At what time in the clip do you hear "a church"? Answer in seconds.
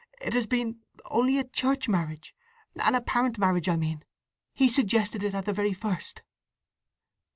1.37-1.87